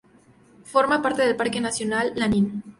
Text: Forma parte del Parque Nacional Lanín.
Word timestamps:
Forma 0.63 0.99
parte 1.03 1.21
del 1.21 1.35
Parque 1.35 1.59
Nacional 1.61 2.13
Lanín. 2.15 2.63